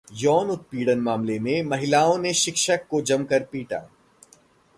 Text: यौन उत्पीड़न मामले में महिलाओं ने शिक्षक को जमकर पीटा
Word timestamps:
यौन 0.13 0.49
उत्पीड़न 0.49 0.99
मामले 0.99 1.39
में 1.39 1.63
महिलाओं 1.63 2.17
ने 2.17 2.33
शिक्षक 2.33 2.87
को 2.89 3.01
जमकर 3.01 3.43
पीटा 3.43 3.87